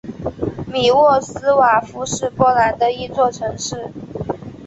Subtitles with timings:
[0.65, 3.87] 米沃斯瓦夫是波兰的一座城市。